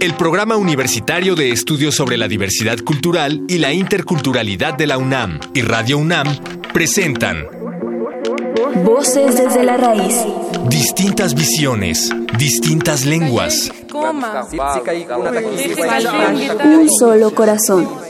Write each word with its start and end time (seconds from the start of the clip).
El 0.00 0.14
Programa 0.14 0.56
Universitario 0.56 1.34
de 1.34 1.50
Estudios 1.50 1.94
sobre 1.94 2.16
la 2.16 2.28
Diversidad 2.28 2.78
Cultural 2.78 3.42
y 3.48 3.58
la 3.58 3.72
Interculturalidad 3.72 4.74
de 4.74 4.86
la 4.86 4.98
UNAM 4.98 5.40
y 5.54 5.62
Radio 5.62 5.98
UNAM 5.98 6.26
presentan 6.72 7.46
Voces 8.84 9.36
desde 9.36 9.64
la 9.64 9.76
raíz. 9.76 10.24
Distintas 10.68 11.34
visiones, 11.34 12.10
distintas 12.38 13.04
lenguas. 13.04 13.72
Un 16.64 16.88
solo 16.98 17.34
corazón. 17.34 18.05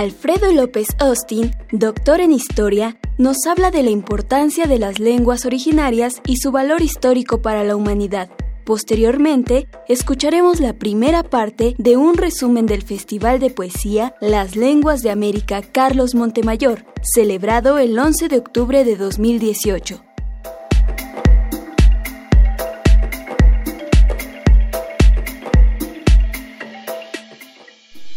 Alfredo 0.00 0.50
López 0.50 0.88
Austin, 0.98 1.54
doctor 1.72 2.22
en 2.22 2.32
historia, 2.32 2.96
nos 3.18 3.44
habla 3.46 3.70
de 3.70 3.82
la 3.82 3.90
importancia 3.90 4.64
de 4.64 4.78
las 4.78 4.98
lenguas 4.98 5.44
originarias 5.44 6.22
y 6.24 6.38
su 6.38 6.50
valor 6.52 6.80
histórico 6.80 7.42
para 7.42 7.64
la 7.64 7.76
humanidad. 7.76 8.30
Posteriormente, 8.64 9.68
escucharemos 9.88 10.58
la 10.58 10.72
primera 10.72 11.22
parte 11.22 11.74
de 11.76 11.98
un 11.98 12.14
resumen 12.14 12.64
del 12.64 12.80
Festival 12.80 13.40
de 13.40 13.50
Poesía 13.50 14.14
Las 14.22 14.56
Lenguas 14.56 15.02
de 15.02 15.10
América 15.10 15.60
Carlos 15.60 16.14
Montemayor, 16.14 16.86
celebrado 17.02 17.76
el 17.76 17.98
11 17.98 18.28
de 18.28 18.38
octubre 18.38 18.84
de 18.84 18.96
2018. 18.96 20.02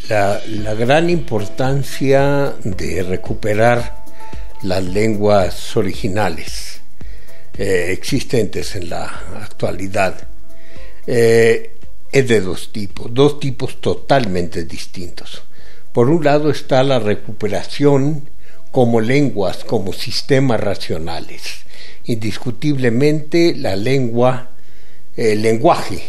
La, 0.10 0.42
gran 0.74 1.10
importancia 1.10 2.56
de 2.62 3.04
recuperar 3.04 4.04
las 4.62 4.84
lenguas 4.84 5.78
originales 5.78 6.82
eh, 7.58 7.88
existentes 7.92 8.76
en 8.76 8.90
la 8.90 9.06
actualidad 9.42 10.28
eh, 11.08 11.78
es 12.12 12.28
de 12.28 12.42
dos 12.42 12.74
tipos, 12.74 13.14
dos 13.14 13.40
tipos 13.40 13.80
totalmente 13.80 14.66
distintos. 14.66 15.44
Por 15.94 16.10
un 16.10 16.26
lado 16.26 16.52
está 16.52 16.84
la 16.84 17.00
recuperación 17.00 18.30
como 18.72 19.00
lenguas, 19.00 19.64
como 19.64 19.94
sistemas 19.94 20.60
racionales. 20.60 21.64
Indiscutiblemente 22.04 23.56
la 23.56 23.78
lengua, 23.78 24.50
el 25.16 25.42
lenguaje, 25.42 26.02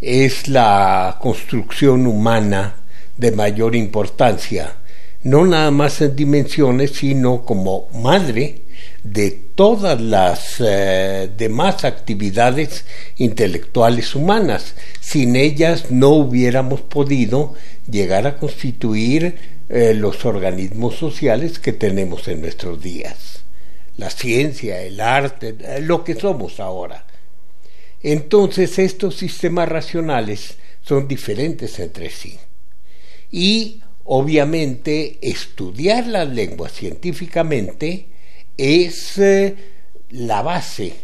es 0.00 0.46
la 0.46 1.18
construcción 1.20 2.06
humana 2.06 2.76
de 3.16 3.32
mayor 3.32 3.76
importancia, 3.76 4.76
no 5.22 5.46
nada 5.46 5.70
más 5.70 6.00
en 6.00 6.16
dimensiones, 6.16 6.92
sino 6.92 7.44
como 7.44 7.88
madre 7.94 8.62
de 9.02 9.30
todas 9.54 10.00
las 10.00 10.56
eh, 10.60 11.30
demás 11.36 11.84
actividades 11.84 12.84
intelectuales 13.16 14.14
humanas. 14.14 14.74
Sin 15.00 15.36
ellas 15.36 15.90
no 15.90 16.10
hubiéramos 16.10 16.80
podido 16.80 17.54
llegar 17.90 18.26
a 18.26 18.36
constituir 18.36 19.36
eh, 19.68 19.94
los 19.94 20.24
organismos 20.24 20.96
sociales 20.96 21.58
que 21.58 21.72
tenemos 21.72 22.28
en 22.28 22.40
nuestros 22.40 22.82
días. 22.82 23.42
La 23.96 24.10
ciencia, 24.10 24.80
el 24.82 25.00
arte, 25.00 25.54
eh, 25.60 25.80
lo 25.80 26.02
que 26.04 26.14
somos 26.14 26.60
ahora. 26.60 27.06
Entonces 28.02 28.78
estos 28.78 29.16
sistemas 29.16 29.68
racionales 29.68 30.56
son 30.82 31.06
diferentes 31.06 31.78
entre 31.78 32.10
sí. 32.10 32.38
Y 33.32 33.82
obviamente 34.04 35.18
estudiar 35.22 36.06
las 36.06 36.28
lenguas 36.28 36.72
científicamente 36.72 38.06
es 38.56 39.18
eh, 39.18 39.56
la 40.10 40.42
base 40.42 40.94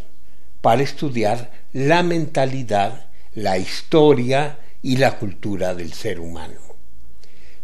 para 0.61 0.83
estudiar 0.83 1.51
la 1.73 2.03
mentalidad, 2.03 3.07
la 3.33 3.57
historia 3.57 4.59
y 4.83 4.97
la 4.97 5.17
cultura 5.17 5.73
del 5.73 5.91
ser 5.91 6.19
humano. 6.19 6.61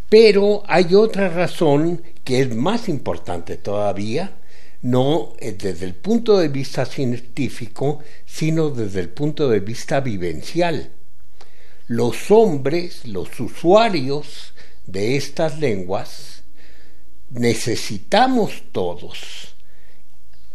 Pero 0.09 0.63
hay 0.67 0.95
otra 0.95 1.29
razón 1.29 2.01
que 2.23 2.41
es 2.41 2.55
más 2.55 2.89
importante 2.89 3.57
todavía, 3.57 4.37
no 4.81 5.33
desde 5.39 5.85
el 5.85 5.95
punto 5.95 6.37
de 6.37 6.47
vista 6.47 6.85
científico, 6.85 7.99
sino 8.25 8.69
desde 8.69 8.99
el 9.01 9.09
punto 9.09 9.47
de 9.49 9.59
vista 9.59 9.99
vivencial. 9.99 10.91
Los 11.87 12.31
hombres, 12.31 13.05
los 13.05 13.39
usuarios 13.39 14.54
de 14.88 15.16
estas 15.16 15.59
lenguas, 15.59 16.44
necesitamos 17.29 18.63
todos 18.72 19.56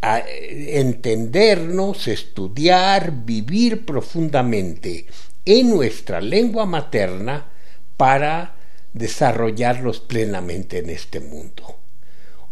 entendernos, 0.01 2.07
estudiar, 2.07 3.23
vivir 3.23 3.85
profundamente 3.85 5.05
en 5.45 5.69
nuestra 5.69 6.21
lengua 6.21 6.65
materna 6.65 7.51
para 7.97 8.55
desarrollarlos 8.93 9.99
plenamente 9.99 10.79
en 10.79 10.89
este 10.89 11.19
mundo. 11.19 11.77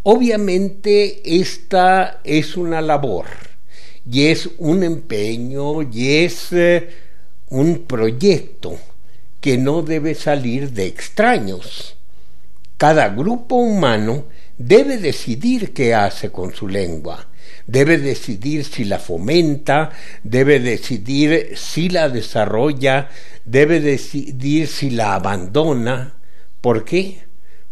Obviamente 0.04 1.22
esta 1.24 2.22
es 2.24 2.56
una 2.56 2.82
labor 2.82 3.26
y 4.10 4.28
es 4.28 4.50
un 4.60 4.84
empeño 4.84 5.82
y 5.82 6.24
es 6.24 6.52
eh, 6.52 6.90
un 7.50 7.86
proyecto 7.86 8.78
que 9.42 9.58
no 9.58 9.82
debe 9.82 10.16
salir 10.16 10.72
de 10.72 10.88
extraños. 10.88 11.96
Cada 12.78 13.10
grupo 13.10 13.56
humano 13.56 14.26
debe 14.58 14.98
decidir 14.98 15.74
qué 15.74 15.94
hace 15.94 16.32
con 16.32 16.54
su 16.54 16.68
lengua, 16.68 17.28
debe 17.68 17.98
decidir 17.98 18.66
si 18.66 18.84
la 18.84 19.00
fomenta, 19.00 19.92
debe 20.24 20.60
decidir 20.60 21.58
si 21.58 21.90
la 21.90 22.10
desarrolla, 22.10 23.10
debe 23.46 23.80
decidir 23.80 24.68
si 24.68 24.90
la 24.90 25.16
abandona. 25.16 26.16
¿Por 26.62 26.84
qué? 26.84 27.20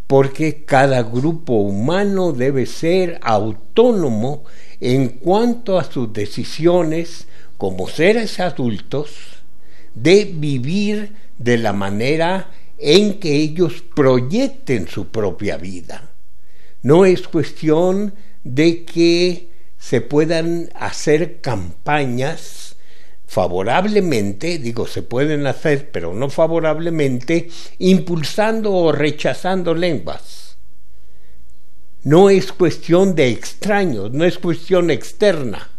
Porque 0.07 0.63
cada 0.63 1.03
grupo 1.03 1.53
humano 1.53 2.31
debe 2.31 2.65
ser 2.65 3.19
autónomo 3.21 4.45
en 4.79 5.09
cuanto 5.09 5.77
a 5.77 5.83
sus 5.83 6.13
decisiones 6.13 7.27
como 7.57 7.87
seres 7.87 8.39
adultos 8.39 9.09
de 9.95 10.25
vivir 10.25 11.26
de 11.37 11.57
la 11.57 11.73
manera 11.73 12.51
en 12.77 13.19
que 13.19 13.35
ellos 13.35 13.83
proyecten 13.95 14.87
su 14.87 15.09
propia 15.09 15.57
vida. 15.57 16.11
No 16.81 17.05
es 17.05 17.27
cuestión 17.27 18.13
de 18.43 18.85
que 18.85 19.49
se 19.77 20.01
puedan 20.01 20.69
hacer 20.75 21.41
campañas 21.41 22.75
favorablemente, 23.25 24.57
digo, 24.57 24.87
se 24.87 25.03
pueden 25.03 25.47
hacer, 25.47 25.91
pero 25.91 26.13
no 26.13 26.29
favorablemente, 26.29 27.49
impulsando 27.79 28.73
o 28.73 28.91
rechazando 28.91 29.75
lenguas. 29.75 30.57
No 32.03 32.29
es 32.29 32.53
cuestión 32.53 33.15
de 33.15 33.29
extraños, 33.29 34.13
no 34.13 34.23
es 34.23 34.37
cuestión 34.37 34.89
externa. 34.89 35.69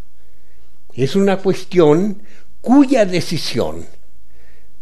Es 0.92 1.16
una 1.16 1.38
cuestión 1.38 2.22
cuya 2.60 3.06
decisión 3.06 3.86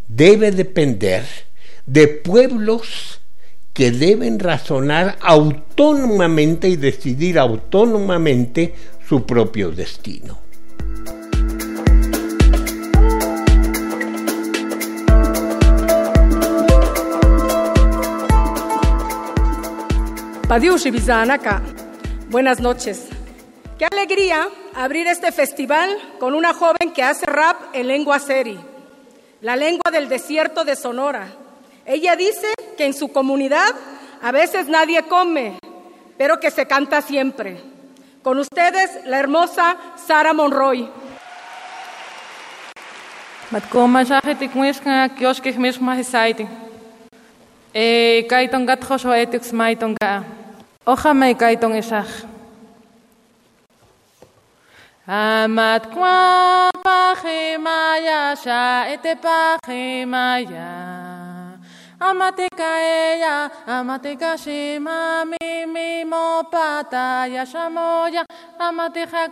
debe 0.08 0.50
depender 0.50 1.24
de 1.86 2.08
pueblos 2.08 3.20
que 3.72 3.90
deben 3.90 4.38
razonar 4.38 5.16
autónomamente 5.20 6.68
y 6.68 6.76
decidir 6.76 7.38
autónomamente 7.38 8.74
su 9.06 9.26
propio 9.26 9.70
destino. 9.70 10.38
Buenas 22.30 22.60
noches. 22.60 23.08
Qué 23.78 23.84
alegría 23.84 24.48
abrir 24.74 25.06
este 25.06 25.32
festival 25.32 25.90
con 26.18 26.34
una 26.34 26.54
joven 26.54 26.92
que 26.94 27.02
hace 27.02 27.26
rap 27.26 27.56
en 27.74 27.88
lengua 27.88 28.18
seri, 28.18 28.58
la 29.46 29.54
lengua 29.54 29.92
del 29.92 30.08
desierto 30.08 30.64
de 30.64 30.74
Sonora. 30.74 31.28
Ella 31.84 32.16
dice 32.16 32.48
que 32.76 32.84
en 32.84 32.92
su 32.92 33.12
comunidad 33.12 33.76
a 34.20 34.32
veces 34.32 34.66
nadie 34.66 35.04
come, 35.04 35.60
pero 36.18 36.40
que 36.40 36.50
se 36.50 36.66
canta 36.66 37.00
siempre. 37.00 37.62
Con 38.24 38.40
ustedes, 38.40 39.06
la 39.06 39.20
hermosa 39.20 39.76
Sara 40.04 40.32
Monroy. 40.32 40.90
Matkoma 43.52 44.02
shahitik 44.02 44.52
muiskan 44.52 45.14
kioskik 45.14 45.56
misma 45.56 45.94
hisaiti. 45.94 46.48
E 47.72 48.26
kaiton 48.28 48.66
gatjo 48.66 48.98
so 48.98 49.14
etix 49.14 49.52
maiton 49.52 49.94
ka. 49.94 50.24
Me 51.14 51.36
kaiton 51.36 51.76
isach. 51.76 52.26
Amat 55.06 55.86
kwa 55.94 56.75
Pajimaya, 56.86 58.38
Shaete 58.38 59.18
Pajimaya. 59.18 60.70
Amateka 61.98 62.70
eya, 62.78 63.50
amateka 63.66 64.38
shima 64.38 65.24
mi 65.26 66.04
mo 66.04 66.44
pata 66.46 67.26
ya 67.26 67.42
shamoya, 67.42 68.22
amateja 68.60 69.26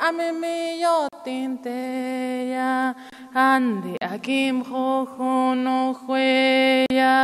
ame 0.00 0.32
mi 0.32 0.80
yo 0.80 1.08
tinteya, 1.24 2.94
andi 3.34 3.98
akim 4.00 4.64
jojuno 4.64 5.92
jueya. 6.06 7.18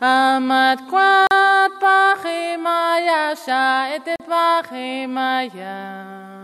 Amat 0.00 0.88
kwat 0.88 1.72
sha 3.36 3.92
ete 3.92 4.16
pajimaya. 4.24 6.35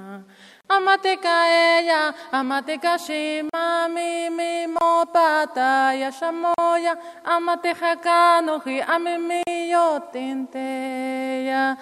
Amatekaeya, 0.72 2.14
Amatekashima, 2.32 3.88
Mimi, 3.92 4.66
Mopata, 4.72 5.92
Yashamoya, 6.02 6.94
Amatehakanohi, 7.24 8.80
Amimiyotinteya, 8.82 11.76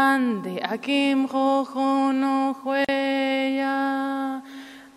Ande 0.00 0.54
Akim 0.62 1.28
Jojunuhueya. 1.28 3.76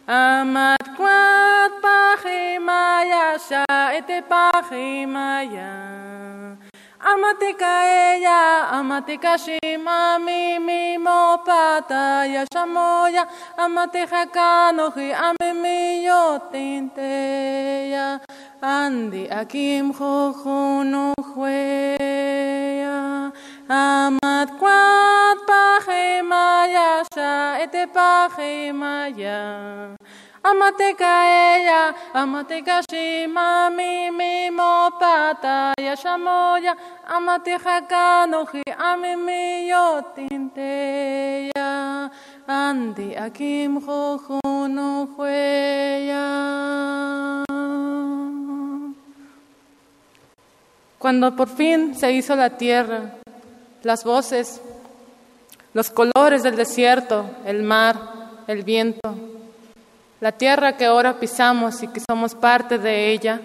Amat 0.09 0.97
Quat 0.97 1.71
Pachimaya, 1.83 3.37
Shaete 3.37 4.21
Pachimaya. 4.27 5.69
Amatika 7.01 7.83
ella, 7.87 8.69
amatika 8.71 9.37
shima 9.37 10.19
mi 10.19 10.59
mi 10.59 10.97
mo 10.97 11.37
pata 11.45 12.25
ya 12.27 12.45
shamoya, 12.53 13.25
amateja 13.57 14.25
kanoji 14.27 15.13
amimi 15.13 16.03
yo 16.03 16.39
tinteya, 16.51 18.19
andi 18.61 19.29
akim 19.31 19.93
jojo 19.93 20.83
no 20.83 21.13
jueya. 21.35 23.31
Amat 23.69 24.49
kwat 24.59 25.37
pajimaya 25.47 27.05
sha 27.15 27.59
ete 27.63 27.87
pajimaya. 27.95 29.39
Amateka 29.95 30.08
ella, 30.43 31.95
amateka 32.13 32.81
shima 32.89 33.69
mi 33.69 34.09
mi 34.11 34.49
mo 34.49 34.91
pata 34.99 35.73
ya 35.77 35.95
shamoya, 35.95 36.75
amateja 37.07 37.81
kanoji 37.87 38.63
amimi 38.77 39.67
yo 39.67 40.01
tinteya, 40.15 42.09
andi 42.47 43.15
akim 43.15 43.79
jojo 43.81 44.39
no 44.67 45.07
jueya. 45.15 46.25
Cuando 50.97 51.33
por 51.35 51.47
fin 51.47 51.95
se 51.95 52.11
hizo 52.11 52.35
la 52.35 52.49
tierra, 52.57 53.15
las 53.83 54.03
voces, 54.03 54.61
los 55.73 55.89
colores 55.89 56.43
del 56.43 56.57
desierto, 56.57 57.29
el 57.45 57.63
mar, 57.63 57.95
el 58.47 58.63
viento, 58.63 59.15
la 60.21 60.33
tierra 60.33 60.75
que 60.75 60.85
ahora 60.85 61.19
pisamos 61.19 61.81
y 61.81 61.87
que 61.87 62.01
somos 62.01 62.35
parte 62.35 62.77
de 62.77 63.11
ella, 63.11 63.41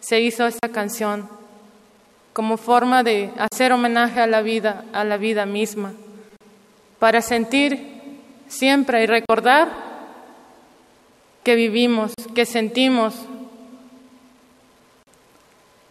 se 0.00 0.20
hizo 0.20 0.46
esta 0.46 0.68
canción 0.68 1.28
como 2.32 2.56
forma 2.56 3.02
de 3.02 3.30
hacer 3.38 3.72
homenaje 3.72 4.20
a 4.20 4.26
la 4.26 4.42
vida, 4.42 4.84
a 4.92 5.04
la 5.04 5.16
vida 5.18 5.46
misma, 5.46 5.92
para 6.98 7.22
sentir 7.22 8.20
siempre 8.48 9.02
y 9.02 9.06
recordar 9.06 9.70
que 11.44 11.54
vivimos, 11.54 12.12
que 12.34 12.44
sentimos. 12.44 13.14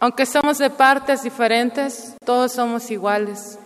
Aunque 0.00 0.26
somos 0.26 0.58
de 0.58 0.68
partes 0.68 1.22
diferentes, 1.22 2.14
todos 2.24 2.52
somos 2.52 2.90
iguales. 2.90 3.58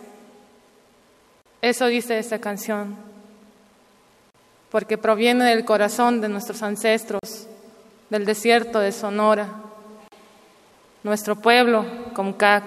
Eso 1.61 1.87
dice 1.87 2.17
esta 2.17 2.39
canción 2.39 3.08
porque 4.71 4.97
proviene 4.97 5.45
del 5.45 5.65
corazón 5.65 6.21
de 6.21 6.29
nuestros 6.29 6.61
ancestros, 6.61 7.47
del 8.09 8.25
desierto 8.25 8.79
de 8.79 8.91
Sonora, 8.91 9.49
nuestro 11.03 11.35
pueblo, 11.35 11.85
Comcac, 12.13 12.63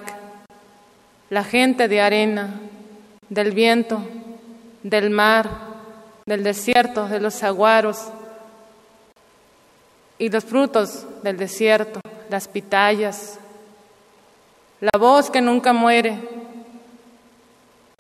la 1.31 1.44
gente 1.44 1.88
de 1.88 2.00
arena, 2.00 2.60
del 3.28 3.52
viento, 3.52 4.02
del 4.82 5.10
mar, 5.10 5.49
del 6.26 6.43
desierto, 6.43 7.08
de 7.08 7.20
los 7.20 7.34
saguaros 7.34 8.08
y 10.19 10.28
los 10.28 10.44
frutos 10.44 11.06
del 11.22 11.37
desierto, 11.37 12.00
las 12.28 12.49
pitayas, 12.49 13.38
la 14.81 14.99
voz 14.99 15.31
que 15.31 15.40
nunca 15.40 15.72
muere 15.72 16.19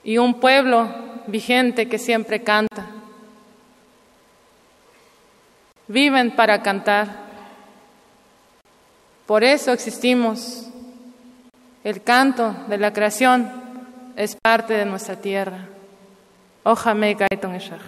y 0.02 0.18
un 0.18 0.40
pueblo 0.40 0.88
vigente 1.28 1.88
que 1.88 1.98
siempre 1.98 2.42
canta 2.42 2.91
viven 5.92 6.30
para 6.30 6.62
cantar. 6.62 7.06
Por 9.26 9.44
eso 9.44 9.72
existimos. 9.72 10.66
El 11.84 12.02
canto 12.02 12.54
de 12.68 12.78
la 12.78 12.92
creación 12.92 13.50
es 14.16 14.36
parte 14.36 14.72
de 14.72 14.86
nuestra 14.86 15.16
tierra. 15.16 15.68
Ojame 16.64 17.16
kaiton 17.16 17.56
ishach. 17.56 17.82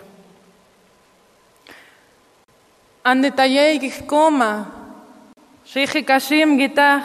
Andetayei 3.05 3.79
kikoma, 3.79 4.67
shiji 5.65 6.05
kashim 6.05 6.59
gitach, 6.59 7.05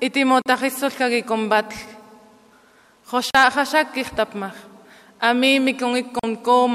itimotajisolka 0.00 1.08
gikombat. 1.08 1.72
Joshak 3.10 3.92
kichtapmach, 3.92 4.56
ami 5.20 5.60
mikon 5.60 5.96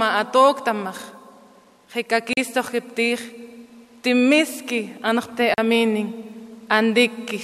atoktamach. 0.01 1.18
Χεκακίστο 1.91 2.63
χεπτύχ, 2.63 3.19
τη 4.01 4.13
μίσκη 4.13 4.95
ανοχτέ 5.01 5.51
αμήνη, 5.61 6.13
αντίκιχ, 6.67 7.43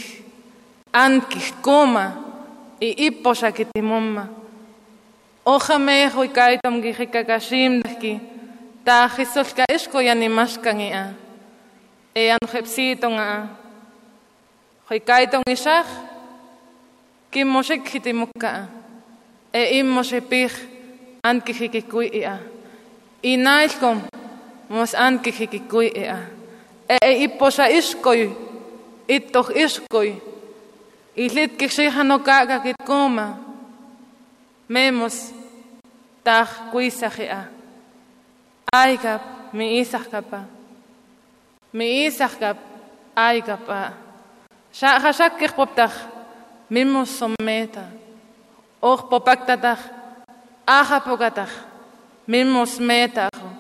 άνκιχ 0.92 1.52
κούμα, 1.62 2.26
η 2.78 2.94
ύποσα 2.98 3.50
και 3.50 3.66
τη 3.72 3.82
μόμα. 3.82 4.30
Όχα 5.44 5.80
με 5.80 5.92
έχω 5.92 6.24
η 6.24 6.28
κάιτομ 6.28 6.82
και 6.82 6.92
χεκακασίμδεχκη, 6.92 8.22
τα 8.84 9.12
χισολκα 9.16 9.64
έσκο 9.66 10.00
για 10.00 10.16
νημάσκανιά. 10.16 11.16
Εάν 12.14 12.38
χεψίτον 12.50 13.20
α, 13.20 13.50
ισάχ, 15.52 15.88
και 17.30 17.46
μοσέκχη 17.46 18.00
τη 18.00 18.14
μουκά. 18.14 18.70
Ε 19.52 19.76
ήμμος 19.76 20.12
επίχ, 20.12 20.62
αν 21.22 21.44
και. 21.44 22.40
Η 23.22 23.38
νάιλκομ, 23.38 24.02
μας 24.68 24.94
άνκηχε 24.94 25.46
και 25.46 25.58
κοίαια. 25.58 26.30
Ε, 26.86 26.96
ή 27.10 27.22
ε, 27.22 27.24
ε, 27.24 27.28
ποσα 27.28 27.64
αίσκοι, 27.64 28.36
ή 29.06 29.22
το 29.22 29.48
αίσκοι, 29.54 30.22
ή 31.14 31.22
λίτ 31.22 31.56
και 31.56 31.68
ξέχαν 31.68 32.12
ο 32.12 32.20
κάκα 32.20 32.58
και 32.58 32.74
κόμμα, 32.84 33.40
μέμος 34.68 35.14
τάχ 36.24 36.60
κουίσαχεα. 36.72 37.52
Άγκαπ, 38.72 39.22
μη 39.52 39.66
ίσαχκαπα. 39.66 40.48
Μη 41.72 41.86
ίσαχκαπ, 41.86 42.58
άγκαπα. 43.14 43.98
Χασάκ 45.02 45.38
και 45.38 45.48
χποπτάχ, 45.48 46.06
μήμος 46.68 47.10
σωμέτα. 47.10 47.92
Όχ 48.80 49.04
ποπάκτατάχ, 49.04 49.80
άχα 50.64 51.02
ποκατάχ, 51.02 51.64
μήμος 52.26 52.78
μέταχ 52.78 53.55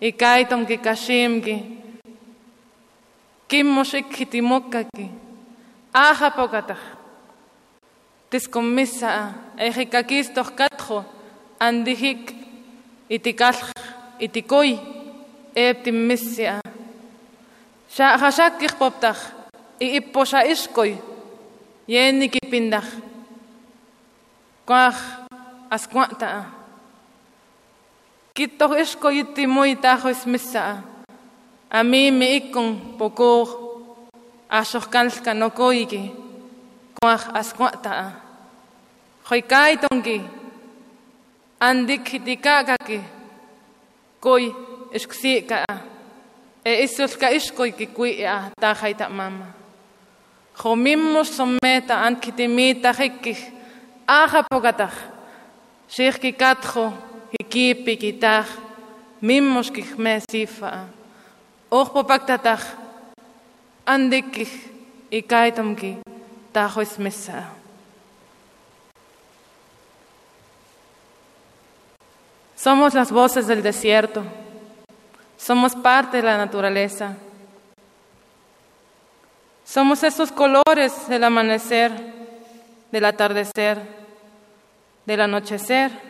ikaitong 0.00 0.66
kikashimki, 0.66 1.56
kimoshik 3.48 4.08
kitimokaki, 4.14 5.10
ahapokatah, 5.92 6.78
tiskomisa, 8.30 9.34
ejikakistoh 9.58 10.54
katjo, 10.54 11.04
andihik, 11.58 12.34
itikalj, 13.10 13.74
itikoy, 14.22 14.78
eptimisia, 15.54 16.60
xahashakih 17.90 18.78
poptah, 18.78 19.18
iiposha 19.82 20.46
iskoy, 20.46 20.94
yenikipindah, 21.88 22.86
kuah 24.62 24.94
askuantaa, 25.70 26.57
Kitoh 28.38 28.78
ixko 28.78 29.10
yitimoy 29.10 29.74
tajo 29.82 30.08
ismisaa. 30.14 30.78
A 31.70 31.82
mí 31.82 32.10
me 32.10 32.36
ikon 32.36 32.94
poko 32.98 33.30
axohkalka 34.48 35.34
nokoiki. 35.34 36.12
Kuaj 36.94 37.22
askuataa. 37.34 38.12
Hoikaitonki. 39.30 40.22
Andik 41.60 42.12
hitikakaki. 42.12 43.00
Koi 44.20 44.54
ixksikaa. 44.92 45.74
E 46.64 46.82
isulka 46.84 47.28
ixkoiki 47.28 47.86
kuia 47.86 48.50
tajaita 48.60 49.08
mama. 49.08 49.46
Jomimos 50.62 51.36
someta 51.36 52.04
ankitimita 52.06 52.92
hikki. 52.92 53.34
Aja 54.06 54.44
pokataj. 54.50 54.94
Shirki 55.88 56.32
katjo. 56.32 57.07
Hikipi 57.32 57.96
kitaj, 57.96 58.46
mimos 59.20 59.70
kihmesifa, 59.70 60.72
ohpopaktataj, 61.70 62.60
andikih 63.86 64.52
ikaitomki 65.10 65.98
tajoismesa. 66.52 67.42
Somos 72.56 72.94
las 72.94 73.12
voces 73.12 73.46
del 73.46 73.62
desierto, 73.62 74.24
somos 75.36 75.74
parte 75.76 76.16
de 76.16 76.22
la 76.24 76.36
naturaleza. 76.36 77.16
Somos 79.64 80.02
esos 80.02 80.32
colores 80.32 81.08
del 81.08 81.24
amanecer, 81.24 81.92
del 82.90 83.04
atardecer, 83.04 83.78
del 85.04 85.20
anochecer. 85.20 86.07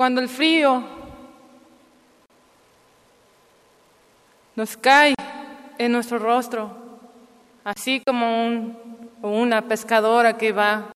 Cuando 0.00 0.22
el 0.22 0.30
frío 0.30 0.82
nos 4.56 4.74
cae 4.78 5.12
en 5.76 5.92
nuestro 5.92 6.18
rostro, 6.18 6.74
así 7.64 8.00
como 8.06 8.78
una 9.20 9.60
pescadora 9.60 10.38
que 10.38 10.52
va 10.52 10.90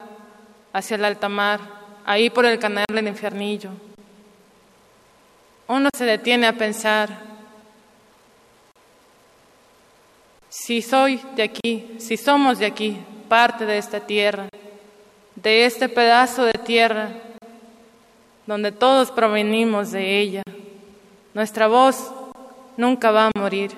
hacia 0.72 0.94
el 0.94 1.04
alta 1.04 1.28
mar, 1.28 1.60
ahí 2.06 2.30
por 2.30 2.46
el 2.46 2.58
canal 2.58 2.86
del 2.90 3.08
infiernillo. 3.08 3.72
Uno 5.68 5.90
se 5.94 6.06
detiene 6.06 6.46
a 6.46 6.54
pensar, 6.54 7.10
si 10.48 10.80
soy 10.80 11.20
de 11.36 11.42
aquí, 11.42 11.96
si 11.98 12.16
somos 12.16 12.58
de 12.58 12.64
aquí, 12.64 12.98
parte 13.28 13.66
de 13.66 13.76
esta 13.76 14.00
tierra, 14.00 14.48
de 15.34 15.66
este 15.66 15.90
pedazo 15.90 16.46
de 16.46 16.54
tierra 16.54 17.33
donde 18.46 18.72
todos 18.72 19.10
provenimos 19.10 19.90
de 19.90 20.20
ella, 20.20 20.42
nuestra 21.32 21.66
voz 21.66 22.12
nunca 22.76 23.10
va 23.10 23.26
a 23.26 23.38
morir. 23.38 23.72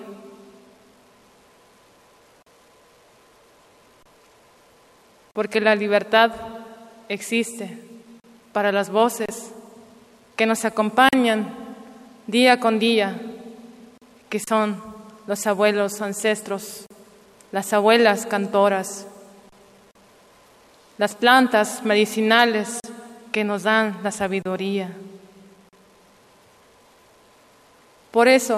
Porque 5.33 5.61
la 5.61 5.75
libertad 5.75 6.33
existe 7.09 7.79
para 8.53 8.73
las 8.73 8.91
voces 8.91 9.53
que 10.35 10.47
nos 10.47 10.65
acompañan 10.65 11.55
día 12.27 12.59
con 12.59 12.79
día, 12.79 13.21
que 14.29 14.41
son 14.41 14.83
los 15.27 15.47
abuelos 15.47 16.01
ancestros, 16.01 16.87
las 17.53 17.73
abuelas 17.73 18.27
cantoras, 18.27 19.07
las 20.99 21.15
plantas 21.15 21.83
medicinales 21.85 22.79
que 23.37 23.45
nos 23.45 23.65
dan 23.65 23.99
la 24.03 24.11
sabiduría. 24.11 24.89
Por 28.11 28.29
eso, 28.29 28.57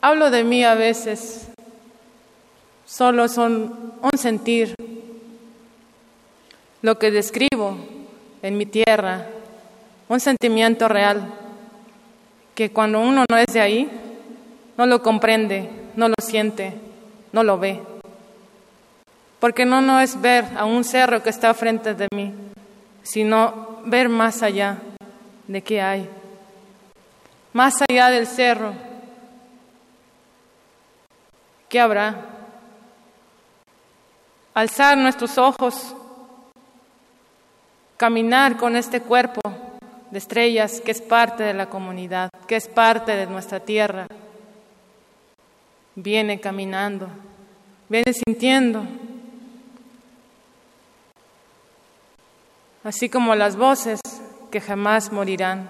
hablo 0.00 0.30
de 0.30 0.42
mí 0.42 0.64
a 0.64 0.74
veces, 0.74 1.48
solo 2.86 3.28
son 3.28 3.92
un 4.00 4.18
sentir, 4.18 4.74
lo 6.80 6.98
que 6.98 7.10
describo 7.10 7.76
en 8.40 8.56
mi 8.56 8.64
tierra, 8.64 9.26
un 10.08 10.20
sentimiento 10.20 10.88
real, 10.88 11.30
que 12.54 12.70
cuando 12.70 12.98
uno 13.00 13.26
no 13.28 13.36
es 13.36 13.52
de 13.52 13.60
ahí, 13.60 13.90
no 14.78 14.86
lo 14.86 15.02
comprende, 15.02 15.68
no 15.96 16.08
lo 16.08 16.14
siente, 16.18 16.72
no 17.30 17.42
lo 17.42 17.58
ve. 17.58 17.82
Porque 19.38 19.66
no, 19.66 19.82
no 19.82 20.00
es 20.00 20.18
ver 20.18 20.46
a 20.56 20.64
un 20.64 20.82
cerro 20.82 21.22
que 21.22 21.28
está 21.28 21.52
frente 21.52 21.92
de 21.92 22.08
mí, 22.14 22.32
sino 23.04 23.82
ver 23.84 24.08
más 24.08 24.42
allá 24.42 24.78
de 25.46 25.62
qué 25.62 25.80
hay. 25.80 26.08
Más 27.52 27.76
allá 27.88 28.10
del 28.10 28.26
cerro, 28.26 28.72
¿qué 31.68 31.78
habrá? 31.78 32.16
Alzar 34.54 34.96
nuestros 34.98 35.38
ojos 35.38 35.94
caminar 37.96 38.56
con 38.56 38.74
este 38.74 39.00
cuerpo 39.00 39.40
de 40.10 40.18
estrellas 40.18 40.80
que 40.80 40.90
es 40.90 41.00
parte 41.00 41.42
de 41.42 41.54
la 41.54 41.66
comunidad, 41.66 42.30
que 42.48 42.56
es 42.56 42.68
parte 42.68 43.14
de 43.14 43.26
nuestra 43.26 43.60
tierra. 43.60 44.06
Viene 45.94 46.40
caminando, 46.40 47.08
viene 47.88 48.12
sintiendo, 48.12 48.84
así 52.84 53.08
como 53.08 53.34
las 53.34 53.56
voces 53.56 54.00
que 54.50 54.60
jamás 54.60 55.10
morirán, 55.10 55.68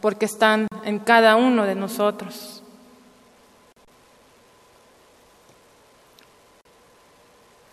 porque 0.00 0.24
están 0.24 0.66
en 0.84 0.98
cada 0.98 1.36
uno 1.36 1.66
de 1.66 1.74
nosotros. 1.74 2.62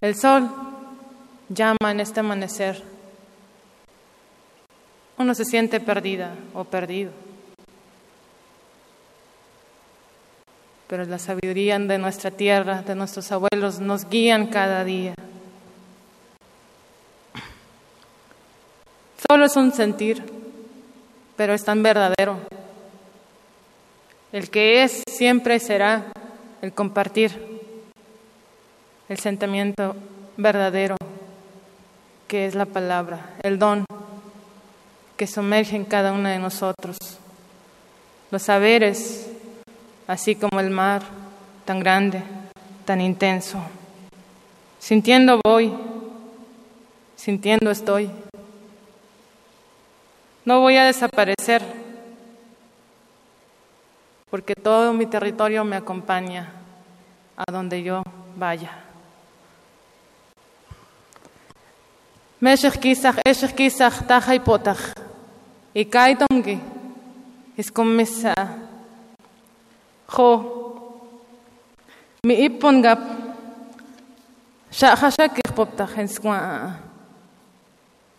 El 0.02 0.16
sol 0.16 0.50
llama 1.50 1.92
en 1.92 2.00
este 2.02 2.20
amanecer 2.20 2.84
uno 5.20 5.36
se 5.36 5.44
siente 5.44 5.82
perdida 5.82 6.34
o 6.54 6.64
perdido. 6.64 7.12
Pero 10.88 11.04
la 11.04 11.20
sabiduría 11.20 11.78
de 11.78 11.98
nuestra 11.98 12.32
tierra, 12.32 12.82
de 12.84 12.96
nuestros 12.96 13.30
abuelos, 13.34 13.82
nos 13.82 14.10
guían 14.10 14.48
cada 14.48 14.86
día. 14.86 15.14
Solo 19.28 19.46
es 19.46 19.56
un 19.58 19.74
sentir, 19.74 20.24
pero 21.36 21.54
es 21.54 21.64
tan 21.66 21.84
verdadero. 21.84 22.40
El 24.32 24.50
que 24.50 24.84
es 24.84 25.04
siempre 25.10 25.60
será 25.60 26.06
el 26.62 26.74
compartir, 26.74 27.32
el 29.10 29.20
sentimiento 29.20 29.96
verdadero, 30.38 30.96
que 32.28 32.46
es 32.46 32.56
la 32.56 32.66
palabra, 32.66 33.36
el 33.44 33.58
don 33.60 33.86
que 35.18 35.28
sumerge 35.28 35.76
en 35.76 35.84
cada 35.84 36.14
uno 36.14 36.30
de 36.30 36.40
nosotros. 36.40 36.98
Los 38.32 38.44
saberes, 38.44 39.30
así 40.08 40.36
como 40.36 40.60
el 40.60 40.70
mar, 40.70 41.02
tan 41.66 41.80
grande, 41.80 42.22
tan 42.86 43.02
intenso. 43.02 43.60
Sintiendo 44.80 45.42
voy, 45.44 45.74
sintiendo 47.18 47.70
estoy. 47.72 48.10
No 50.46 50.62
voy 50.62 50.78
a 50.78 50.86
desaparecer, 50.86 51.62
porque 54.30 54.56
todo 54.56 54.94
mi 54.94 55.06
territorio 55.06 55.64
me 55.64 55.76
acompaña 55.76 56.52
a 57.36 57.52
donde 57.52 57.84
yo 57.84 58.04
vaya. 58.36 58.72
Ikaitomki, 65.74 66.60
iskummissa. 67.58 68.34
Jo, 70.08 70.30
mi 72.26 72.34
ippon 72.46 72.82
gap, 72.82 73.00
shakashakik 74.72 75.54
poptach 75.56 75.98
en 75.98 76.08
skwa. 76.08 76.40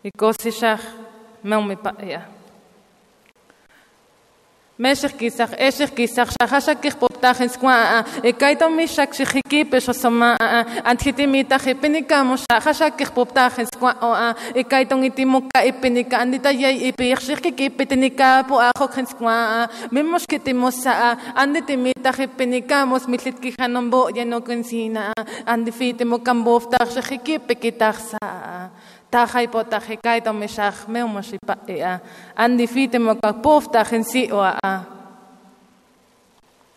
Ikosi 0.04 0.52
shak, 0.52 0.80
meu 0.80 0.99
mi 1.42 1.76
pa 1.76 1.92
ya. 2.02 2.22
Meshik 4.80 5.12
kisach, 5.20 5.52
eshik 5.60 5.92
kisach, 5.92 6.32
shakashakik 6.40 6.96
poptach 6.96 7.36
en 7.44 7.50
skwa. 7.52 8.00
Ikaitom 8.24 8.72
mi 8.74 8.86
shak 8.88 9.12
shikiki 9.12 9.68
pesho 9.68 9.92
sama. 9.92 10.38
Antiti 10.84 11.26
mi 11.28 11.44
taji 11.44 11.74
pinika 11.76 12.24
mo 12.24 12.36
shakashakik 12.40 13.12
poptach 13.12 13.58
en 13.58 13.66
skwa. 13.68 13.92
Ikaitom 14.56 15.04
itimuka 15.04 15.60
ipinika. 15.68 16.16
Andita 16.24 16.48
yay 16.50 16.88
ipiyakshikiki 16.88 17.68
pitinika 17.76 18.42
po 18.48 18.56
ako 18.56 18.88
ken 18.88 19.04
skwa. 19.04 19.68
Mimos 19.92 20.24
kitimosa. 20.24 21.12
Anditi 21.36 21.76
mi 21.76 21.92
taji 21.92 22.26
pinika 22.32 22.86
mos 22.86 23.04
mitlit 23.06 23.36
kihanombo 23.36 24.08
yano 24.16 24.40
kensina. 24.40 25.12
Andifiti 25.44 26.06
mo 26.06 26.24
kamboftach 26.24 26.88
shikiki 26.88 27.36
pikitach 27.38 28.00
sa. 28.00 28.70
Tajay 29.10 29.50
po 29.50 29.64
tajikay 29.64 30.22
to 30.22 30.30
mishach 30.30 30.86
meu 30.86 31.10
ea. 31.66 32.00
Andi 32.36 32.66
fite 32.68 32.98
mo 32.98 33.16
kakpof 33.16 33.66
tajen 33.72 34.04
si 34.04 34.30
o 34.30 34.40
a. 34.40 34.86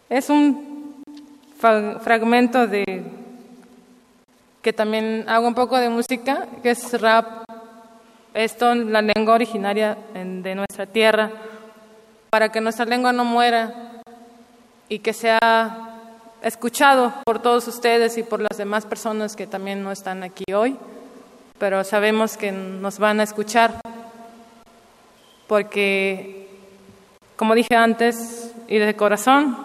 Es 0.10 0.30
un 0.30 0.98
fragmento 1.60 2.66
de 2.66 2.84
que 4.64 4.74
también 4.74 5.26
hago 5.28 5.48
un 5.48 5.54
poco 5.54 5.78
de 5.78 5.90
música, 5.90 6.48
que 6.64 6.72
es 6.72 7.00
rap. 7.00 7.44
Esto 8.34 8.74
la 8.74 9.04
lengua 9.04 9.36
originaria 9.36 9.96
de 10.14 10.56
nuestra 10.56 10.88
tierra, 10.88 11.30
para 12.32 12.50
que 12.50 12.62
nuestra 12.62 12.86
lengua 12.86 13.14
no 13.14 13.26
muera 13.26 14.02
y 14.90 15.00
que 15.00 15.14
sea 15.14 15.40
escuchado 16.42 17.14
por 17.26 17.40
todos 17.40 17.68
ustedes 17.68 18.18
y 18.18 18.24
por 18.24 18.42
las 18.42 18.58
demás 18.58 18.88
personas 18.88 19.36
que 19.36 19.46
también 19.46 19.84
no 19.84 19.92
están 19.92 20.24
aquí 20.24 20.52
hoy 20.52 20.78
pero 21.64 21.82
sabemos 21.86 22.36
que 22.36 22.52
nos 22.52 23.00
van 23.00 23.22
a 23.22 23.24
escuchar, 23.24 23.80
porque, 25.48 26.50
como 27.38 27.56
dije 27.56 27.74
antes, 27.74 28.52
y 28.68 28.80
de 28.80 28.94
corazón, 28.98 29.56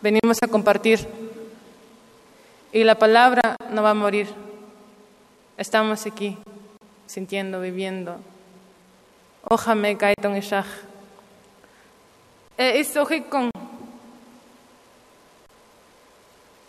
venimos 0.00 0.38
a 0.42 0.48
compartir, 0.48 1.06
y 2.72 2.82
la 2.82 2.94
palabra 2.94 3.56
no 3.68 3.82
va 3.82 3.90
a 3.90 3.94
morir. 3.94 4.26
Estamos 5.58 6.06
aquí, 6.06 6.38
sintiendo, 7.04 7.60
viviendo. 7.60 8.16
Ojame 9.50 9.98
kaiton 9.98 10.34
ishach. 10.34 10.64
E 12.56 12.82
con 13.28 13.50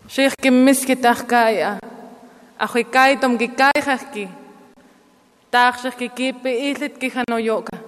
Sheikh 0.09 0.35
que 0.35 0.51
miskitach 0.51 1.25
kaya. 1.25 1.79
Ajoy 2.59 2.83
kaitom 2.83 3.37
τάχσες 5.49 5.93
και 5.93 6.07
κύπη 6.07 6.49
ήθε 6.49 6.91
και 6.97 7.05
είχαν 7.05 7.23
ογιώκα. 7.31 7.83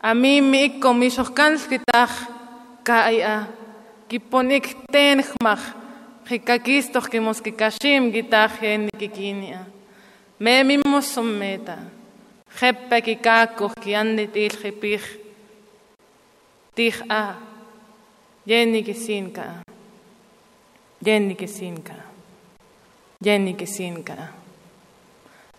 Αμή 0.00 0.40
μη 0.40 0.72
κομίσο 0.78 1.24
καν 1.32 1.58
στη 1.58 1.80
τάχ 1.92 2.10
καϊά. 2.82 3.48
Κι 4.06 4.18
πονίκ 4.18 4.64
τέν 4.92 5.22
χμαχ. 5.22 5.72
Χι 6.28 6.38
κακίστο 6.38 7.00
χιμό 7.10 7.34
και 7.34 7.50
κασίμ 7.50 8.08
γι 8.08 8.22
τάχ 8.22 8.62
ένι 8.62 8.88
και 8.98 9.06
κίνια. 9.06 9.70
Με 10.36 10.62
μη 10.62 10.78
μόσο 10.84 11.22
μέτα. 11.22 11.78
Χέπε 12.58 13.00
και 13.00 13.14
κάκο 13.14 13.70
και 13.84 13.96
άντε 13.96 14.24
τη 14.24 14.40
ήλχε. 14.40 14.72
Τίχ 16.74 17.00
α. 17.00 17.34
Γέννη 18.44 18.96
σύνκα. 19.04 19.60
Γέννη 20.98 21.36
σύνκα. 21.46 22.04
Γέννη 23.18 23.56
σύνκα. 23.62 24.41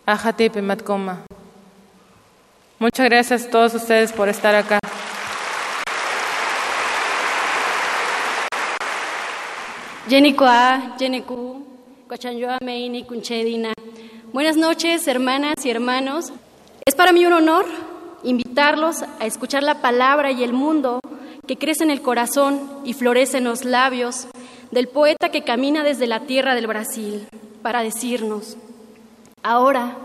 Matkoma. 0.06 1.24
Muchas 2.78 3.06
gracias 3.06 3.46
a 3.46 3.50
todos 3.50 3.74
ustedes 3.74 4.12
por 4.12 4.28
estar 4.28 4.54
acá. 4.54 4.80
Buenas 14.34 14.58
noches, 14.58 15.08
hermanas 15.08 15.66
y 15.66 15.70
hermanos. 15.70 16.34
Es 16.86 16.96
para 16.96 17.14
mí 17.14 17.26
un 17.26 17.34
honor 17.34 17.66
invitarlos 18.24 19.04
a 19.04 19.26
escuchar 19.26 19.64
la 19.64 19.82
palabra 19.82 20.32
y 20.32 20.44
el 20.44 20.52
mundo 20.52 21.00
que 21.48 21.58
crece 21.58 21.84
en 21.84 21.92
el 21.92 22.02
corazón 22.02 22.82
y 22.84 22.94
florece 22.94 23.38
en 23.38 23.46
los 23.46 23.64
labios 23.64 24.28
del 24.72 24.90
poeta 24.90 25.30
que 25.30 25.44
camina 25.44 25.84
desde 25.84 26.08
la 26.08 26.22
tierra 26.22 26.56
del 26.56 26.68
Brasil 26.68 27.28
para 27.62 27.84
decirnos, 27.84 28.58
ahora 29.44 29.96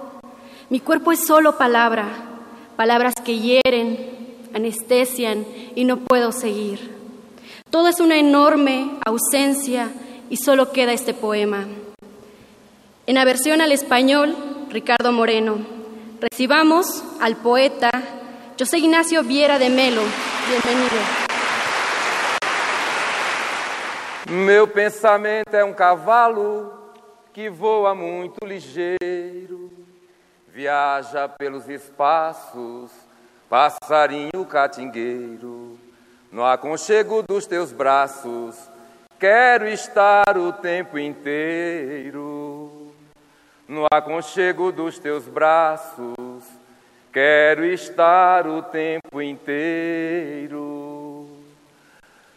mi 0.68 0.80
cuerpo 0.80 1.12
es 1.12 1.26
solo 1.26 1.56
palabra, 1.56 2.08
palabras 2.76 3.14
que 3.24 3.38
hieren, 3.38 4.36
anestesian 4.52 5.46
y 5.74 5.84
no 5.84 5.98
puedo 5.98 6.32
seguir. 6.32 6.94
Todo 7.70 7.88
es 7.88 8.00
una 8.00 8.18
enorme 8.18 8.90
ausencia 9.06 9.88
y 10.28 10.36
solo 10.36 10.72
queda 10.72 10.92
este 10.92 11.14
poema. 11.14 11.66
En 13.06 13.14
la 13.14 13.24
versión 13.24 13.62
al 13.62 13.72
español, 13.72 14.36
Ricardo 14.68 15.12
Moreno, 15.12 15.56
recibamos 16.20 17.02
al 17.20 17.36
poeta 17.36 17.90
José 18.58 18.78
Ignacio 18.78 19.22
Viera 19.22 19.58
de 19.58 19.70
Melo. 19.70 20.02
Bienvenido. 20.48 20.96
Meu 24.30 24.68
pensamento 24.68 25.54
é 25.54 25.64
um 25.64 25.72
cavalo 25.72 26.70
que 27.32 27.48
voa 27.48 27.94
muito 27.94 28.44
ligeiro, 28.44 28.98
viaja 30.58 31.28
pelos 31.28 31.68
espaços, 31.68 32.90
passarinho 33.48 34.44
catingueiro, 34.44 35.78
no 36.32 36.44
aconchego 36.44 37.22
dos 37.22 37.46
teus 37.46 37.70
braços, 37.70 38.68
quero 39.20 39.68
estar 39.68 40.36
o 40.36 40.52
tempo 40.52 40.98
inteiro. 40.98 42.92
No 43.68 43.86
aconchego 43.92 44.72
dos 44.72 44.98
teus 44.98 45.28
braços, 45.28 46.42
quero 47.12 47.64
estar 47.64 48.44
o 48.48 48.60
tempo 48.60 49.22
inteiro. 49.22 50.58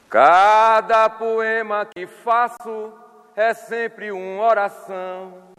Cada 0.07 1.09
poema 1.09 1.87
que 1.87 2.05
faço 2.05 2.93
é 3.35 3.51
sempre 3.55 4.11
uma 4.11 4.43
oração. 4.43 5.50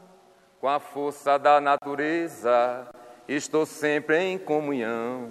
Com 0.62 0.68
a 0.68 0.79
força 0.79 1.40
da 1.40 1.61
natureza, 1.61 2.87
estou 3.27 3.66
sempre 3.66 4.16
em 4.18 4.38
comunhão. 4.38 5.29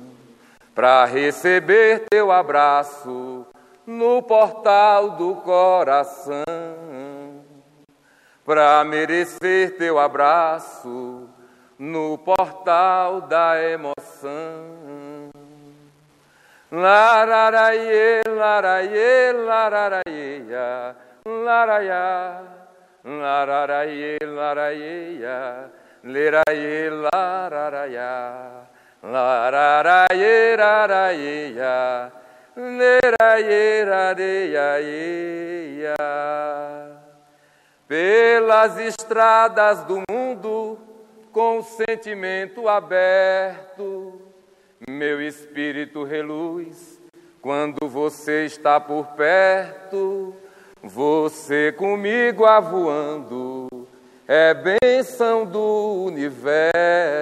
Para 0.76 1.06
receber 1.06 2.04
teu 2.10 2.34
abraço 2.34 3.46
no 3.88 4.22
portal 4.22 5.12
do 5.12 5.36
coração. 5.36 6.44
Para 8.44 8.84
merecer 8.84 9.78
teu 9.78 9.98
abraço 9.98 11.30
no 11.80 12.18
portal 12.18 13.22
da 13.22 13.56
emoção. 13.64 15.32
Lararaye, 16.70 18.22
laraye, 18.28 19.32
lararaye, 19.32 20.46
ya, 20.50 20.94
lararaie, 23.04 24.18
laraieia, 24.24 25.72
leraie, 26.04 26.90
lararaia, 26.90 28.68
lararaie, 29.04 30.56
raraieia, 30.56 32.12
leraie, 32.56 33.84
rareiaieia. 33.86 35.96
Pelas 37.88 38.78
estradas 38.78 39.84
do 39.84 40.02
mundo, 40.10 40.80
com 41.32 41.60
o 41.60 41.64
sentimento 41.64 42.68
aberto, 42.68 44.22
meu 44.88 45.22
espírito 45.22 46.04
reluz 46.04 47.00
quando 47.42 47.88
você 47.88 48.46
está 48.46 48.80
por 48.80 49.08
perto 49.08 50.36
você 50.84 51.72
comigo 51.72 52.46
avoando, 52.46 53.68
é 54.28 54.54
bênção 54.54 55.46
do 55.46 56.06
universo. 56.06 57.16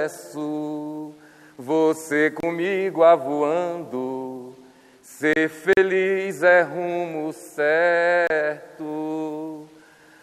Você 1.58 2.32
comigo 2.32 3.04
avoando, 3.04 4.56
ser 5.02 5.50
feliz 5.50 6.42
é 6.42 6.62
rumo 6.62 7.34
certo. 7.34 8.80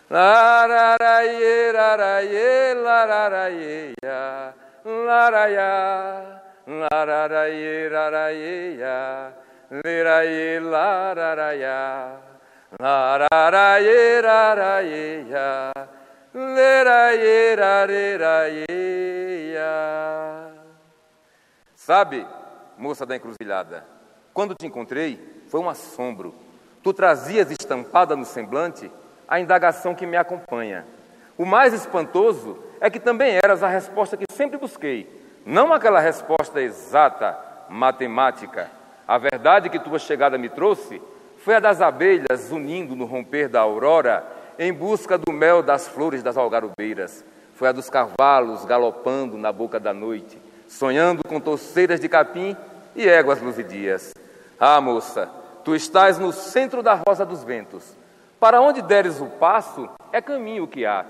Lararaie, 0.09 1.73
lararaie, 1.73 2.75
lararaie, 2.75 3.95
lararaia. 4.85 6.43
Lararaye, 6.67 7.89
raraye, 7.89 8.77
ya. 8.79 9.33
Liraye, 9.71 10.59
Sabe, 21.75 22.27
moça 22.77 23.07
da 23.07 23.17
encruzilhada, 23.17 23.85
quando 24.35 24.55
te 24.55 24.67
encontrei, 24.67 25.45
foi 25.49 25.61
um 25.61 25.69
assombro. 25.69 26.35
Tu 26.83 26.93
trazias 26.93 27.51
estampada 27.51 28.15
no 28.15 28.25
semblante 28.25 28.91
a 29.27 29.41
indagação 29.41 29.95
que 29.95 30.07
me 30.07 30.17
acompanha. 30.17 30.85
O 31.39 31.45
mais 31.45 31.73
espantoso 31.73 32.59
é 32.81 32.91
que 32.91 33.01
também 33.01 33.37
eras 33.43 33.63
a 33.63 33.69
resposta 33.69 34.17
que 34.17 34.25
sempre 34.33 34.59
busquei 34.59 35.25
não 35.47 35.73
aquela 35.73 36.01
resposta 36.01 36.61
exata, 36.61 37.39
matemática. 37.69 38.69
A 39.07 39.17
verdade 39.17 39.71
que 39.71 39.79
tua 39.79 39.99
chegada 39.99 40.37
me 40.37 40.49
trouxe 40.49 41.01
foi 41.47 41.55
a 41.55 41.61
das 41.61 41.81
abelhas 41.81 42.51
unindo 42.51 42.97
no 42.97 43.05
romper 43.05 43.49
da 43.49 43.61
aurora 43.61 44.27
em 44.59 44.73
busca 44.73 45.17
do 45.17 45.33
mel 45.33 45.63
das 45.63 45.87
flores 45.87 46.21
das 46.21 46.37
algarubeiras. 46.37 47.25
Foi 47.55 47.69
a 47.69 47.73
dos 47.73 47.89
cavalos 47.89 48.65
galopando 48.65 49.39
na 49.39 49.53
boca 49.53 49.79
da 49.79 49.95
noite, 49.95 50.43
sonhando 50.67 51.23
com 51.23 51.39
torceiras 51.39 52.01
de 52.01 52.09
capim 52.09 52.57
e 52.97 53.09
éguas 53.09 53.41
luzidias. 53.41 54.13
Ah, 54.59 54.81
moça, 54.81 55.31
tu 55.63 55.77
estás 55.77 56.19
no 56.19 56.33
centro 56.33 56.83
da 56.83 57.01
rosa 57.07 57.25
dos 57.25 57.45
ventos. 57.45 57.97
Para 58.41 58.61
onde 58.61 58.83
deres 58.83 59.21
o 59.21 59.27
passo, 59.27 59.89
é 60.13 60.21
caminho 60.21 60.67
que 60.67 60.85
há. 60.85 61.07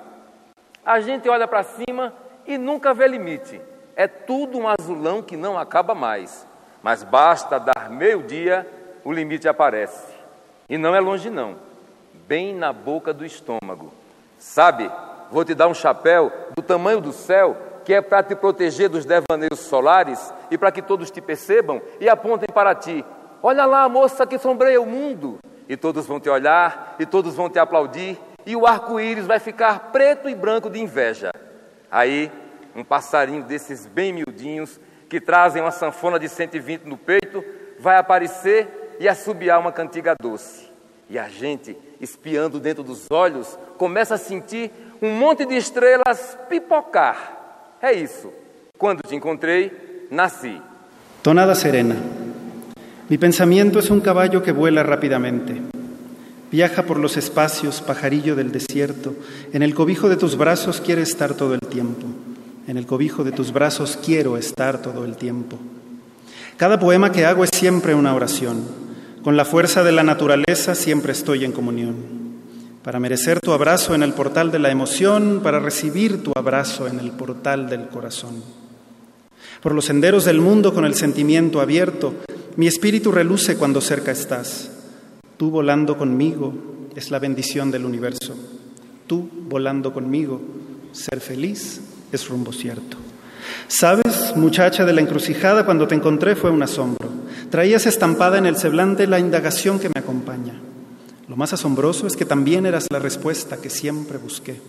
A 0.85 1.01
gente 1.01 1.31
olha 1.31 1.49
para 1.49 1.63
cima 1.63 2.13
e 2.47 2.59
nunca 2.59 2.93
vê 2.93 3.09
limite. 3.09 3.59
É 3.97 4.07
tudo 4.07 4.59
um 4.59 4.69
azulão 4.69 5.23
que 5.23 5.35
não 5.35 5.59
acaba 5.59 5.95
mais. 5.95 6.47
Mas 6.83 7.03
basta 7.03 7.59
dar 7.59 7.89
meio-dia, 7.89 8.69
o 9.03 9.11
limite 9.11 9.49
aparece. 9.49 10.16
E 10.69 10.77
não 10.77 10.95
é 10.95 11.01
longe, 11.01 11.31
não. 11.31 11.57
Bem 12.27 12.55
na 12.55 12.73
boca 12.73 13.13
do 13.13 13.25
estômago. 13.25 13.93
Sabe, 14.39 14.91
vou 15.31 15.45
te 15.45 15.55
dar 15.55 15.69
um 15.69 15.75
chapéu 15.75 16.33
do 16.55 16.63
tamanho 16.63 17.01
do 17.01 17.13
céu 17.13 17.57
que 17.85 17.95
é 17.95 18.03
para 18.03 18.21
te 18.21 18.35
proteger 18.35 18.89
dos 18.89 19.05
devaneios 19.05 19.61
solares 19.61 20.35
e 20.51 20.59
para 20.59 20.73
que 20.73 20.83
todos 20.83 21.09
te 21.09 21.21
percebam 21.21 21.81
e 22.01 22.09
apontem 22.09 22.49
para 22.53 22.75
ti. 22.75 23.05
Olha 23.41 23.65
lá 23.65 23.89
moça 23.89 24.27
que 24.27 24.39
sombreia 24.39 24.81
o 24.81 24.87
mundo. 24.87 25.39
E 25.69 25.77
todos 25.77 26.05
vão 26.05 26.19
te 26.19 26.29
olhar, 26.29 26.97
e 26.99 27.07
todos 27.07 27.35
vão 27.35 27.49
te 27.49 27.59
aplaudir, 27.59 28.19
e 28.45 28.55
o 28.57 28.67
arco-íris 28.67 29.27
vai 29.27 29.39
ficar 29.39 29.91
preto 29.93 30.29
e 30.29 30.35
branco 30.35 30.71
de 30.71 30.81
inveja. 30.81 31.33
Aí, 31.91 32.31
um 32.75 32.85
passarinho 32.85 33.43
desses 33.43 33.87
bem 33.87 34.13
miudinhos, 34.13 34.81
que 35.09 35.21
trazem 35.21 35.63
uma 35.63 35.71
sanfona 35.71 36.19
de 36.19 36.29
120 36.29 36.85
no 36.85 36.97
peito, 36.97 37.45
vai 37.79 37.97
aparecer 37.97 38.86
e 38.99 39.09
assobiar 39.09 39.61
uma 39.61 39.73
cantiga 39.73 40.15
doce. 40.21 40.67
E 41.09 41.19
a 41.19 41.29
gente, 41.29 41.77
espiando 42.01 42.59
dentro 42.59 42.83
dos 42.83 43.07
olhos, 43.11 43.59
começa 43.79 44.15
a 44.15 44.19
sentir 44.19 44.71
um 45.01 45.11
monte 45.13 45.45
de 45.45 45.57
estrelas 45.57 46.37
pipocar. 46.49 47.77
É 47.81 47.93
isso. 47.93 48.33
Quando 48.77 49.03
te 49.03 49.15
encontrei, 49.15 50.07
nasci. 50.11 50.61
Tonada 51.23 51.55
serena. 51.55 51.97
Mi 53.09 53.19
pensamiento 53.19 53.79
es 53.79 53.91
un 53.91 54.01
caballo 54.01 54.43
que 54.43 54.53
vuela 54.53 54.83
rápidamente. 54.83 55.63
Viaja 56.51 56.83
por 56.85 56.99
los 56.99 57.17
espacios, 57.17 57.81
pajarillo 57.81 58.35
del 58.35 58.51
desierto. 58.51 59.15
En 59.53 59.63
el 59.63 59.75
cobijo 59.75 60.09
de 60.09 60.17
tus 60.17 60.37
brazos 60.37 60.81
quiere 60.81 61.03
estar 61.03 61.35
todo 61.35 61.55
el 61.55 61.61
tiempo. 61.61 62.07
En 62.67 62.77
el 62.77 62.87
cobijo 62.87 63.23
de 63.23 63.33
tus 63.33 63.53
brazos 63.53 63.99
quiero 64.05 64.37
estar 64.37 64.83
todo 64.83 65.05
el 65.05 65.17
tiempo. 65.17 65.59
Cada 66.57 66.79
poema 66.79 67.13
que 67.13 67.27
hago 67.27 67.45
es 67.45 67.51
siempre 67.53 67.95
una 67.95 68.15
oración. 68.15 68.86
Con 69.27 69.37
la 69.37 69.45
fuerza 69.45 69.83
de 69.83 69.91
la 69.91 70.05
naturaleza 70.05 70.77
siempre 70.77 71.11
estoy 71.11 71.45
en 71.45 71.51
comunión. 71.51 71.97
Para 72.85 73.01
merecer 73.01 73.41
tu 73.41 73.51
abrazo 73.51 73.93
en 73.97 74.05
el 74.05 74.13
portal 74.13 74.53
de 74.53 74.61
la 74.61 74.71
emoción, 74.71 75.41
para 75.43 75.59
recibir 75.59 76.23
tu 76.23 76.31
abrazo 76.37 76.87
en 76.87 77.01
el 77.01 77.11
portal 77.11 77.69
del 77.69 77.89
corazón. 77.89 78.41
Por 79.61 79.75
los 79.75 79.87
senderos 79.87 80.27
del 80.27 80.41
mundo 80.41 80.73
con 80.73 80.85
el 80.85 80.95
sentimiento 80.95 81.61
abierto, 81.61 82.15
mi 82.55 82.69
espíritu 82.69 83.11
reluce 83.11 83.57
cuando 83.57 83.81
cerca 83.81 84.13
estás. 84.13 84.71
Tú 85.37 85.51
volando 85.51 85.99
conmigo 85.99 86.55
es 86.95 87.11
la 87.11 87.19
bendición 87.19 87.73
del 87.73 87.85
universo. 87.85 88.37
Tú 89.09 89.29
volando 89.49 89.93
conmigo, 89.93 90.41
ser 90.93 91.19
feliz 91.21 91.81
es 92.13 92.29
rumbo 92.29 92.53
cierto. 92.53 92.97
Sabes, 93.67 94.37
muchacha 94.37 94.85
de 94.85 94.93
la 94.93 95.01
encrucijada, 95.01 95.65
cuando 95.65 95.89
te 95.89 95.97
encontré 95.97 96.37
fue 96.37 96.53
un 96.53 96.63
asombro. 96.63 97.16
Traías 97.57 97.87
estampada 97.87 98.37
en 98.37 98.45
el 98.45 98.59
semblante 98.59 99.07
la 99.07 99.19
indagación 99.19 99.79
que 99.79 99.89
me 99.89 99.99
acompaña. 99.99 100.61
Lo 101.27 101.37
más 101.37 101.55
asombroso 101.55 102.07
es 102.07 102.15
que 102.15 102.27
también 102.27 102.67
eras 102.67 102.87
la 102.93 102.99
respuesta 102.99 103.57
que 103.57 103.71
siempre 103.71 104.19
busqué. 104.19 104.61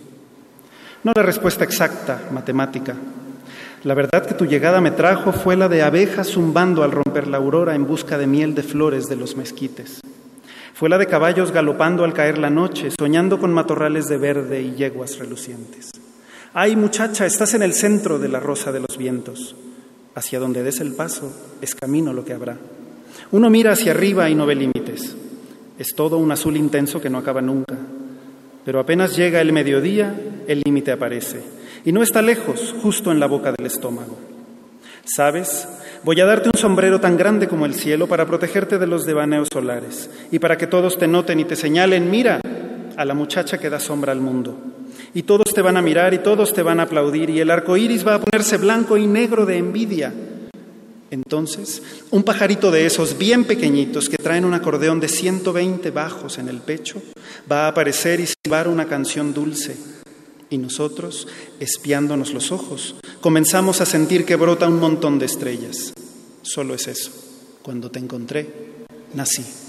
No 1.04 1.12
la 1.14 1.22
respuesta 1.22 1.64
exacta, 1.64 2.22
matemática. 2.32 2.94
La 3.84 3.92
verdad 3.92 4.24
que 4.24 4.32
tu 4.32 4.46
llegada 4.46 4.80
me 4.80 4.90
trajo 4.90 5.32
fue 5.32 5.54
la 5.54 5.68
de 5.68 5.82
abejas 5.82 6.28
zumbando 6.28 6.82
al 6.82 6.92
romper 6.92 7.26
la 7.26 7.36
aurora 7.36 7.74
en 7.74 7.86
busca 7.86 8.16
de 8.16 8.26
miel 8.26 8.54
de 8.54 8.62
flores 8.62 9.04
de 9.04 9.16
los 9.16 9.36
mezquites. 9.36 10.00
Fue 10.72 10.88
la 10.88 10.96
de 10.96 11.04
caballos 11.04 11.52
galopando 11.52 12.04
al 12.04 12.14
caer 12.14 12.38
la 12.38 12.48
noche, 12.48 12.88
soñando 12.98 13.38
con 13.38 13.52
matorrales 13.52 14.08
de 14.08 14.16
verde 14.16 14.62
y 14.62 14.76
yeguas 14.76 15.18
relucientes. 15.18 15.90
Ay, 16.54 16.74
muchacha, 16.74 17.26
estás 17.26 17.52
en 17.52 17.60
el 17.60 17.74
centro 17.74 18.18
de 18.18 18.30
la 18.30 18.40
rosa 18.40 18.72
de 18.72 18.80
los 18.80 18.96
vientos. 18.96 19.56
Hacia 20.14 20.40
donde 20.40 20.62
des 20.62 20.80
el 20.80 20.94
paso 20.94 21.30
es 21.60 21.74
camino 21.74 22.14
lo 22.14 22.24
que 22.24 22.32
habrá. 22.32 22.56
Uno 23.30 23.50
mira 23.50 23.72
hacia 23.72 23.92
arriba 23.92 24.30
y 24.30 24.34
no 24.34 24.46
ve 24.46 24.54
límites. 24.54 25.16
Es 25.78 25.94
todo 25.94 26.18
un 26.18 26.32
azul 26.32 26.56
intenso 26.56 27.00
que 27.00 27.10
no 27.10 27.18
acaba 27.18 27.42
nunca. 27.42 27.76
Pero 28.64 28.80
apenas 28.80 29.16
llega 29.16 29.40
el 29.40 29.52
mediodía, 29.52 30.14
el 30.46 30.62
límite 30.64 30.92
aparece. 30.92 31.40
Y 31.84 31.92
no 31.92 32.02
está 32.02 32.22
lejos, 32.22 32.74
justo 32.82 33.12
en 33.12 33.20
la 33.20 33.26
boca 33.26 33.52
del 33.52 33.66
estómago. 33.66 34.16
¿Sabes? 35.04 35.68
Voy 36.04 36.20
a 36.20 36.26
darte 36.26 36.48
un 36.48 36.58
sombrero 36.58 37.00
tan 37.00 37.16
grande 37.16 37.48
como 37.48 37.66
el 37.66 37.74
cielo 37.74 38.06
para 38.06 38.26
protegerte 38.26 38.78
de 38.78 38.86
los 38.86 39.06
devaneos 39.06 39.48
solares 39.52 40.10
y 40.30 40.38
para 40.38 40.56
que 40.56 40.66
todos 40.66 40.98
te 40.98 41.08
noten 41.08 41.40
y 41.40 41.44
te 41.44 41.56
señalen, 41.56 42.10
mira 42.10 42.40
a 42.96 43.04
la 43.04 43.14
muchacha 43.14 43.58
que 43.58 43.70
da 43.70 43.80
sombra 43.80 44.12
al 44.12 44.20
mundo. 44.20 44.58
Y 45.14 45.22
todos 45.22 45.54
te 45.54 45.62
van 45.62 45.76
a 45.76 45.82
mirar 45.82 46.14
y 46.14 46.18
todos 46.18 46.52
te 46.52 46.62
van 46.62 46.80
a 46.80 46.84
aplaudir 46.84 47.30
y 47.30 47.40
el 47.40 47.50
arco 47.50 47.76
iris 47.76 48.06
va 48.06 48.16
a 48.16 48.20
ponerse 48.20 48.58
blanco 48.58 48.96
y 48.96 49.06
negro 49.06 49.46
de 49.46 49.56
envidia. 49.56 50.12
Entonces, 51.10 51.82
un 52.10 52.22
pajarito 52.22 52.70
de 52.70 52.86
esos 52.86 53.16
bien 53.16 53.44
pequeñitos 53.44 54.08
que 54.08 54.18
traen 54.18 54.44
un 54.44 54.54
acordeón 54.54 55.00
de 55.00 55.08
120 55.08 55.90
bajos 55.90 56.38
en 56.38 56.48
el 56.48 56.58
pecho 56.58 57.02
va 57.50 57.64
a 57.64 57.68
aparecer 57.68 58.20
y 58.20 58.26
silbar 58.26 58.68
una 58.68 58.86
canción 58.86 59.32
dulce. 59.32 59.76
Y 60.50 60.58
nosotros, 60.58 61.26
espiándonos 61.60 62.32
los 62.32 62.52
ojos, 62.52 62.96
comenzamos 63.20 63.80
a 63.80 63.86
sentir 63.86 64.24
que 64.24 64.36
brota 64.36 64.68
un 64.68 64.80
montón 64.80 65.18
de 65.18 65.26
estrellas. 65.26 65.92
Solo 66.42 66.74
es 66.74 66.88
eso. 66.88 67.10
Cuando 67.62 67.90
te 67.90 67.98
encontré, 67.98 68.48
nací. 69.14 69.67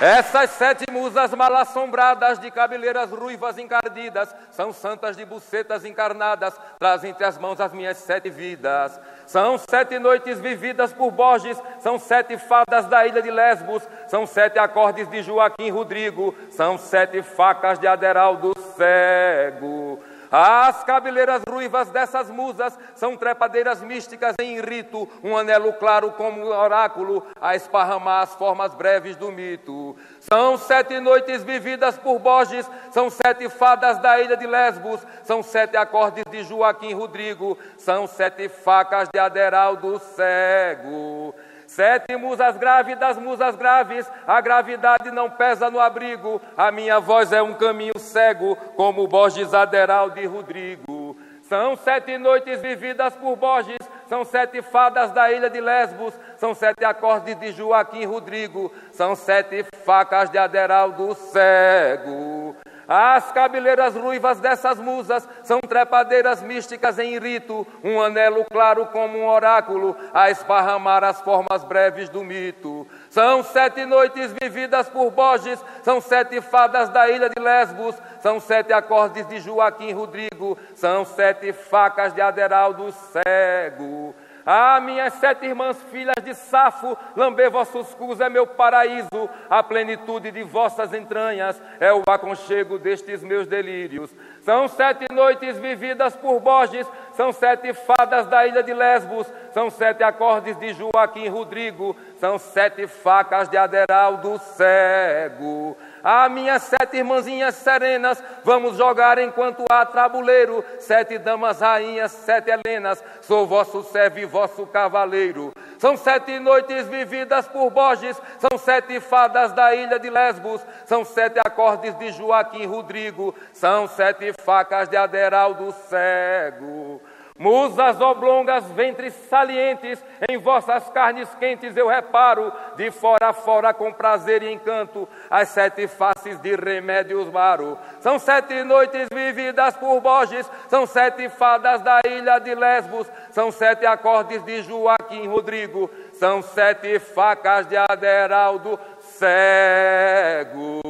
Essas 0.00 0.50
sete 0.50 0.84
musas 0.92 1.32
mal 1.32 1.56
assombradas 1.56 2.38
de 2.38 2.50
cabeleiras 2.50 3.10
ruivas 3.10 3.56
encardidas 3.56 4.34
são 4.50 4.70
santas 4.70 5.16
de 5.16 5.24
bucetas 5.24 5.86
encarnadas, 5.86 6.54
trazem 6.78 7.12
entre 7.12 7.24
as 7.24 7.38
mãos 7.38 7.58
as 7.62 7.72
minhas 7.72 7.96
sete 7.96 8.28
vidas. 8.28 9.00
São 9.26 9.56
sete 9.56 9.98
noites 9.98 10.38
vividas 10.38 10.92
por 10.92 11.10
Borges, 11.10 11.58
são 11.80 11.98
sete 11.98 12.36
fadas 12.36 12.84
da 12.86 13.06
ilha 13.06 13.22
de 13.22 13.30
Lesbos, 13.30 13.88
são 14.06 14.26
sete 14.26 14.58
acordes 14.58 15.08
de 15.08 15.22
Joaquim 15.22 15.70
Rodrigo, 15.70 16.34
são 16.50 16.76
sete 16.76 17.22
facas 17.22 17.78
de 17.78 17.86
Aderaldo 17.86 18.52
Cego. 18.76 19.98
As 20.30 20.82
cabeleiras 20.84 21.42
ruivas 21.48 21.90
dessas 21.90 22.30
musas 22.30 22.78
são 22.94 23.16
trepadeiras 23.16 23.80
místicas 23.80 24.34
em 24.40 24.60
rito, 24.60 25.08
um 25.22 25.36
anelo 25.36 25.72
claro 25.74 26.12
como 26.12 26.46
oráculo 26.46 27.26
a 27.40 27.54
esparramar 27.54 28.22
as 28.22 28.34
formas 28.34 28.74
breves 28.74 29.16
do 29.16 29.30
mito. 29.30 29.96
São 30.20 30.56
sete 30.56 30.98
noites 31.00 31.42
vividas 31.42 31.96
por 31.96 32.18
Borges, 32.18 32.68
são 32.90 33.08
sete 33.10 33.48
fadas 33.48 33.98
da 33.98 34.20
ilha 34.20 34.36
de 34.36 34.46
Lesbos, 34.46 35.00
são 35.22 35.42
sete 35.42 35.76
acordes 35.76 36.24
de 36.30 36.42
Joaquim 36.42 36.94
Rodrigo, 36.94 37.56
são 37.76 38.06
sete 38.06 38.48
facas 38.48 39.08
de 39.12 39.18
Aderaldo 39.18 39.98
Cego. 39.98 41.34
Sete 41.76 42.16
musas 42.16 42.56
grávidas, 42.56 43.18
musas 43.18 43.54
graves, 43.54 44.10
a 44.26 44.40
gravidade 44.40 45.10
não 45.10 45.28
pesa 45.28 45.70
no 45.70 45.78
abrigo, 45.78 46.40
a 46.56 46.72
minha 46.72 46.98
voz 46.98 47.34
é 47.34 47.42
um 47.42 47.52
caminho 47.52 47.98
cego, 47.98 48.56
como 48.74 49.06
Borges 49.06 49.52
Aderaldo 49.52 50.18
e 50.18 50.24
Rodrigo. 50.24 51.14
São 51.42 51.76
sete 51.76 52.16
noites 52.16 52.62
vividas 52.62 53.14
por 53.16 53.36
Borges, 53.36 53.76
são 54.08 54.24
sete 54.24 54.62
fadas 54.62 55.12
da 55.12 55.30
ilha 55.30 55.50
de 55.50 55.60
Lesbos, 55.60 56.14
são 56.38 56.54
sete 56.54 56.82
acordes 56.82 57.38
de 57.38 57.52
Joaquim 57.52 58.06
Rodrigo, 58.06 58.72
são 58.90 59.14
sete 59.14 59.62
facas 59.84 60.30
de 60.30 60.38
Aderaldo 60.38 61.14
Cego. 61.14 62.56
As 62.88 63.32
cabeleiras 63.32 63.96
ruivas 63.96 64.38
dessas 64.38 64.78
musas 64.78 65.28
são 65.42 65.60
trepadeiras 65.60 66.40
místicas 66.40 66.98
em 66.98 67.18
rito, 67.18 67.66
um 67.82 68.00
anelo 68.00 68.44
claro 68.44 68.86
como 68.86 69.18
um 69.18 69.26
oráculo 69.26 69.96
a 70.14 70.30
esparramar 70.30 71.02
as 71.02 71.20
formas 71.20 71.64
breves 71.64 72.08
do 72.08 72.22
mito. 72.22 72.86
São 73.10 73.42
sete 73.42 73.84
noites 73.84 74.32
vividas 74.40 74.88
por 74.88 75.10
Borges, 75.10 75.58
são 75.82 76.00
sete 76.00 76.40
fadas 76.40 76.88
da 76.88 77.08
ilha 77.10 77.28
de 77.28 77.42
Lesbos, 77.42 77.96
são 78.20 78.38
sete 78.38 78.72
acordes 78.72 79.26
de 79.26 79.40
Joaquim 79.40 79.92
Rodrigo, 79.92 80.56
são 80.74 81.04
sete 81.04 81.52
facas 81.52 82.12
de 82.14 82.20
Aderaldo 82.20 82.92
Cego. 82.92 84.14
Ah, 84.48 84.78
minhas 84.80 85.12
sete 85.14 85.44
irmãs 85.44 85.76
filhas 85.90 86.14
de 86.22 86.32
Safo, 86.32 86.96
lamber 87.16 87.50
vossos 87.50 87.92
cus 87.94 88.20
é 88.20 88.28
meu 88.28 88.46
paraíso, 88.46 89.28
a 89.50 89.60
plenitude 89.60 90.30
de 90.30 90.44
vossas 90.44 90.94
entranhas 90.94 91.60
é 91.80 91.92
o 91.92 92.04
aconchego 92.06 92.78
destes 92.78 93.24
meus 93.24 93.48
delírios. 93.48 94.14
São 94.42 94.68
sete 94.68 95.06
noites 95.12 95.58
vividas 95.58 96.14
por 96.14 96.38
Borges, 96.38 96.86
são 97.14 97.32
sete 97.32 97.74
fadas 97.74 98.28
da 98.28 98.46
ilha 98.46 98.62
de 98.62 98.72
Lesbos, 98.72 99.26
são 99.50 99.68
sete 99.68 100.04
acordes 100.04 100.56
de 100.60 100.72
Joaquim 100.74 101.26
Rodrigo, 101.26 101.96
são 102.20 102.38
sete 102.38 102.86
facas 102.86 103.48
de 103.48 103.56
Aderaldo 103.56 104.38
Cego. 104.38 105.76
Ah, 106.08 106.28
minhas 106.28 106.62
sete 106.62 106.98
irmãzinhas 106.98 107.56
serenas, 107.56 108.22
vamos 108.44 108.76
jogar 108.76 109.18
enquanto 109.18 109.64
há 109.68 109.84
tabuleiro. 109.84 110.64
Sete 110.78 111.18
damas 111.18 111.60
rainhas, 111.60 112.12
sete 112.12 112.48
helenas, 112.48 113.02
sou 113.22 113.44
vosso 113.44 113.82
servo 113.82 114.20
e 114.20 114.24
vosso 114.24 114.64
cavaleiro. 114.68 115.52
São 115.80 115.96
sete 115.96 116.38
noites 116.38 116.86
vividas 116.86 117.48
por 117.48 117.70
Borges, 117.70 118.16
são 118.38 118.56
sete 118.56 119.00
fadas 119.00 119.50
da 119.50 119.74
ilha 119.74 119.98
de 119.98 120.08
Lesbos, 120.08 120.64
são 120.84 121.04
sete 121.04 121.40
acordes 121.44 121.92
de 121.98 122.12
Joaquim 122.12 122.66
Rodrigo, 122.66 123.34
são 123.52 123.88
sete 123.88 124.32
facas 124.44 124.88
de 124.88 124.96
Aderaldo 124.96 125.74
Cego. 125.88 127.02
Musas 127.38 128.00
oblongas, 128.00 128.64
ventres 128.72 129.12
salientes, 129.28 130.02
em 130.26 130.38
vossas 130.38 130.88
carnes 130.88 131.28
quentes 131.38 131.76
eu 131.76 131.86
reparo, 131.86 132.50
de 132.76 132.90
fora 132.90 133.28
a 133.28 133.32
fora 133.34 133.74
com 133.74 133.92
prazer 133.92 134.42
e 134.42 134.50
encanto, 134.50 135.06
as 135.28 135.50
sete 135.50 135.86
faces 135.86 136.40
de 136.40 136.56
remédios 136.56 137.30
maro. 137.30 137.76
São 138.00 138.18
sete 138.18 138.62
noites 138.62 139.08
vividas 139.12 139.76
por 139.76 140.00
Borges, 140.00 140.50
são 140.68 140.86
sete 140.86 141.28
fadas 141.28 141.82
da 141.82 142.00
ilha 142.06 142.38
de 142.38 142.54
Lesbos, 142.54 143.06
são 143.30 143.52
sete 143.52 143.84
acordes 143.84 144.42
de 144.42 144.62
Joaquim 144.62 145.26
Rodrigo, 145.28 145.90
são 146.14 146.40
sete 146.40 146.98
facas 146.98 147.66
de 147.66 147.76
Aderaldo 147.76 148.80
Cego. 149.18 150.80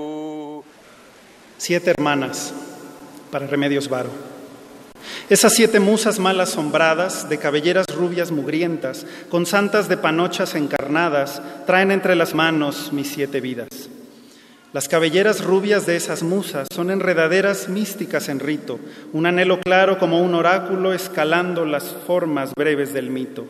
Siete 1.59 1.91
hermanas 1.91 2.55
para 3.33 3.47
Remedios 3.47 3.89
Varo. 3.89 4.36
Esas 5.29 5.55
siete 5.55 5.81
musas 5.81 6.21
mal 6.21 6.41
asombradas, 6.41 7.29
de 7.29 7.39
cabelleras 7.39 7.87
rubias 7.93 8.31
mugrientas, 8.31 9.05
con 9.29 9.45
santas 9.45 9.89
de 9.89 9.97
panochas 9.97 10.55
encarnadas, 10.55 11.43
traen 11.67 11.91
entre 11.91 12.15
las 12.15 12.33
manos 12.33 12.93
mis 12.93 13.09
siete 13.09 13.41
vidas. 13.41 13.69
Las 14.73 14.87
cabelleras 14.87 15.43
rubias 15.43 15.85
de 15.85 15.97
esas 15.97 16.23
musas 16.23 16.69
son 16.73 16.93
enredaderas 16.93 17.69
místicas 17.69 18.29
en 18.29 18.39
rito, 18.39 18.79
un 19.13 19.27
anhelo 19.27 19.59
claro 19.59 19.99
como 19.99 20.21
un 20.21 20.33
oráculo 20.33 20.93
escalando 20.93 21.65
las 21.65 21.93
formas 22.07 22.53
breves 22.57 22.95
del 22.95 23.11
mito. 23.11 23.47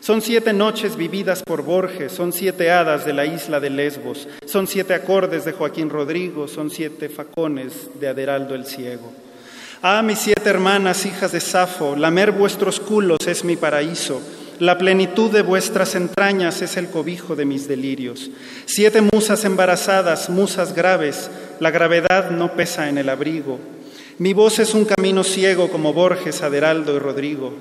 Son 0.00 0.20
siete 0.20 0.52
noches 0.52 0.94
vividas 0.94 1.42
por 1.42 1.62
Borges, 1.62 2.12
son 2.12 2.34
siete 2.34 2.70
hadas 2.70 3.06
de 3.06 3.14
la 3.14 3.24
isla 3.24 3.60
de 3.60 3.70
Lesbos, 3.70 4.28
son 4.44 4.66
siete 4.66 4.92
acordes 4.92 5.46
de 5.46 5.52
Joaquín 5.52 5.88
Rodrigo, 5.88 6.48
son 6.48 6.68
siete 6.68 7.08
facones 7.08 7.72
de 7.98 8.08
Aderaldo 8.08 8.54
el 8.54 8.66
Ciego. 8.66 9.23
Ah, 9.86 10.00
mis 10.00 10.20
siete 10.20 10.48
hermanas, 10.48 11.04
hijas 11.04 11.32
de 11.32 11.40
Safo, 11.40 11.94
lamer 11.94 12.32
vuestros 12.32 12.80
culos 12.80 13.18
es 13.26 13.44
mi 13.44 13.54
paraíso, 13.54 14.18
la 14.58 14.78
plenitud 14.78 15.30
de 15.30 15.42
vuestras 15.42 15.94
entrañas 15.94 16.62
es 16.62 16.78
el 16.78 16.88
cobijo 16.88 17.36
de 17.36 17.44
mis 17.44 17.68
delirios. 17.68 18.30
Siete 18.64 19.02
musas 19.02 19.44
embarazadas, 19.44 20.30
musas 20.30 20.74
graves, 20.74 21.28
la 21.60 21.70
gravedad 21.70 22.30
no 22.30 22.54
pesa 22.54 22.88
en 22.88 22.96
el 22.96 23.10
abrigo. 23.10 23.58
Mi 24.16 24.32
voz 24.32 24.58
es 24.58 24.72
un 24.72 24.86
camino 24.86 25.22
ciego 25.22 25.68
como 25.68 25.92
Borges, 25.92 26.40
Aderaldo 26.40 26.96
y 26.96 26.98
Rodrigo. 26.98 27.52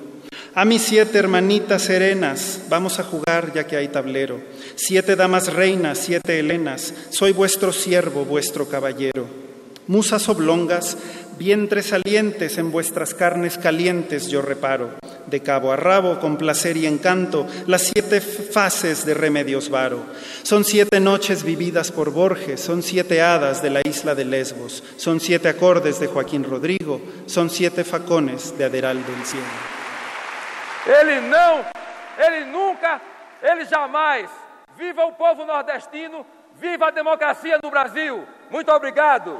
A 0.55 0.63
mis 0.63 0.81
siete 0.81 1.17
hermanitas 1.17 1.81
serenas, 1.81 2.61
vamos 2.69 2.99
a 2.99 3.03
jugar 3.03 3.51
ya 3.53 3.67
que 3.67 3.75
hay 3.75 3.89
tablero. 3.89 4.39
Siete 4.75 5.17
damas 5.17 5.51
reinas, 5.53 5.97
siete 5.97 6.39
helenas, 6.39 6.93
soy 7.09 7.33
vuestro 7.33 7.73
siervo, 7.73 8.23
vuestro 8.23 8.69
caballero. 8.69 9.43
Musas 9.85 10.29
oblongas, 10.29 10.97
vientres 11.37 11.87
salientes 11.87 12.57
en 12.57 12.71
vuestras 12.71 13.13
carnes 13.13 13.57
calientes 13.57 14.27
yo 14.27 14.41
reparo. 14.41 14.91
De 15.27 15.41
cabo 15.41 15.71
a 15.71 15.75
rabo, 15.75 16.19
con 16.19 16.37
placer 16.37 16.77
y 16.77 16.85
encanto, 16.85 17.47
las 17.65 17.83
siete 17.83 18.21
fases 18.21 19.05
de 19.05 19.13
remedios 19.13 19.69
varo. 19.69 20.05
Son 20.43 20.63
siete 20.63 20.99
noches 20.99 21.43
vividas 21.43 21.91
por 21.91 22.11
Borges, 22.11 22.59
son 22.59 22.83
siete 22.83 23.21
hadas 23.21 23.61
de 23.61 23.69
la 23.69 23.81
isla 23.83 24.15
de 24.15 24.25
Lesbos, 24.25 24.83
son 24.97 25.19
siete 25.19 25.47
acordes 25.47 25.99
de 25.99 26.07
Joaquín 26.07 26.43
Rodrigo, 26.43 27.01
son 27.25 27.49
siete 27.49 27.83
facones 27.83 28.57
de 28.57 28.65
Aderaldo 28.65 29.11
del 29.11 29.25
Cielo. 29.25 29.45
Ele 30.85 31.21
não, 31.21 31.65
ele 32.17 32.45
nunca, 32.45 33.01
ele 33.41 33.65
jamais. 33.65 34.29
Viva 34.77 35.05
o 35.05 35.13
povo 35.13 35.45
nordestino, 35.45 36.25
viva 36.59 36.87
a 36.87 36.91
democracia 36.91 37.59
no 37.63 37.69
Brasil. 37.69 38.25
Muito 38.49 38.71
obrigado. 38.71 39.39